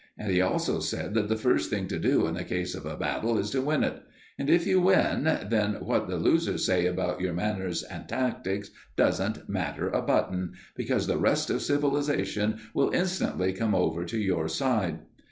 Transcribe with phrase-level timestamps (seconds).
[0.17, 2.97] And he also said that the first thing to do in the case of a
[2.97, 4.01] battle is to win it.
[4.39, 9.47] And if you win, then what the losers say about your manners and tactics doesn't
[9.47, 15.01] matter a button, because the rest of civilisation will instantly come over to your side.